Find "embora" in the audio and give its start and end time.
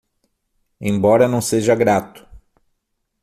0.79-1.27